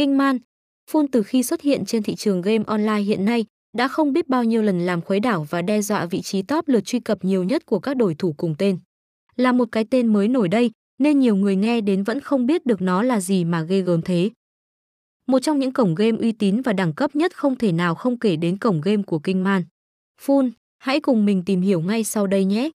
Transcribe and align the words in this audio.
Kinh 0.00 0.18
Man, 0.18 0.38
Phun 0.90 1.08
từ 1.08 1.22
khi 1.22 1.42
xuất 1.42 1.62
hiện 1.62 1.84
trên 1.84 2.02
thị 2.02 2.14
trường 2.14 2.42
game 2.42 2.64
online 2.66 3.00
hiện 3.00 3.24
nay 3.24 3.44
đã 3.76 3.88
không 3.88 4.12
biết 4.12 4.28
bao 4.28 4.44
nhiêu 4.44 4.62
lần 4.62 4.80
làm 4.80 5.00
khuấy 5.00 5.20
đảo 5.20 5.46
và 5.50 5.62
đe 5.62 5.82
dọa 5.82 6.06
vị 6.06 6.20
trí 6.20 6.42
top 6.42 6.68
lượt 6.68 6.80
truy 6.84 7.00
cập 7.00 7.24
nhiều 7.24 7.44
nhất 7.44 7.66
của 7.66 7.78
các 7.78 7.96
đối 7.96 8.14
thủ 8.14 8.34
cùng 8.36 8.54
tên. 8.58 8.78
Là 9.36 9.52
một 9.52 9.68
cái 9.72 9.84
tên 9.90 10.06
mới 10.06 10.28
nổi 10.28 10.48
đây 10.48 10.70
nên 10.98 11.18
nhiều 11.18 11.36
người 11.36 11.56
nghe 11.56 11.80
đến 11.80 12.02
vẫn 12.02 12.20
không 12.20 12.46
biết 12.46 12.66
được 12.66 12.82
nó 12.82 13.02
là 13.02 13.20
gì 13.20 13.44
mà 13.44 13.62
ghê 13.62 13.80
gớm 13.80 14.02
thế. 14.02 14.30
Một 15.26 15.38
trong 15.38 15.58
những 15.58 15.72
cổng 15.72 15.94
game 15.94 16.18
uy 16.18 16.32
tín 16.32 16.62
và 16.62 16.72
đẳng 16.72 16.92
cấp 16.92 17.16
nhất 17.16 17.36
không 17.36 17.56
thể 17.56 17.72
nào 17.72 17.94
không 17.94 18.18
kể 18.18 18.36
đến 18.36 18.58
cổng 18.58 18.80
game 18.80 19.02
của 19.02 19.18
Kinh 19.18 19.44
Man. 19.44 19.62
Phun, 20.20 20.50
hãy 20.78 21.00
cùng 21.00 21.26
mình 21.26 21.42
tìm 21.46 21.60
hiểu 21.60 21.80
ngay 21.80 22.04
sau 22.04 22.26
đây 22.26 22.44
nhé. 22.44 22.70